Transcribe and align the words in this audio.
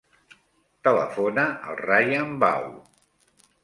Telefona 0.87 1.45
al 1.69 1.79
Rayan 1.85 2.37
Bau. 2.47 2.71